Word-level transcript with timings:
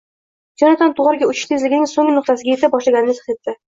Jonatan 0.61 0.95
to‘g‘riga 0.99 1.29
uchish 1.33 1.43
tezligining 1.51 1.85
so‘nggi 1.93 2.17
nuqtasiga 2.19 2.51
yeta 2.55 2.71
boshlaganini 2.77 3.17
his 3.21 3.35
etdi. 3.37 3.55